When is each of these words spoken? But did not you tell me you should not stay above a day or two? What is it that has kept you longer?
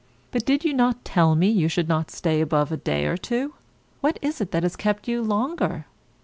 But 0.31 0.45
did 0.47 0.65
not 0.65 0.95
you 0.95 1.01
tell 1.03 1.35
me 1.35 1.51
you 1.51 1.67
should 1.67 1.87
not 1.87 2.09
stay 2.09 2.41
above 2.41 2.71
a 2.71 2.77
day 2.77 3.05
or 3.05 3.17
two? 3.17 3.53
What 3.99 4.17
is 4.19 4.41
it 4.41 4.49
that 4.49 4.63
has 4.63 4.75
kept 4.75 5.07
you 5.07 5.21
longer? 5.21 5.85